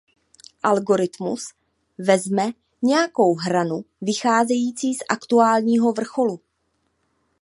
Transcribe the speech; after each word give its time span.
Algoritmus 0.63 1.53
vezme 1.97 2.51
nějakou 2.81 3.35
hranu 3.35 3.85
vycházející 4.01 4.93
z 4.93 4.97
aktuálního 5.09 5.93
vrcholu. 5.93 6.39